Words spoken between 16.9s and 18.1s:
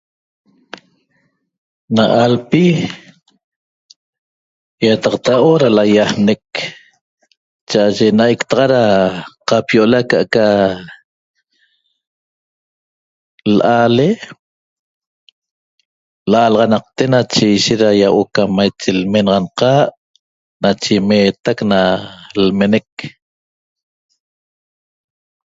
nache ishet ra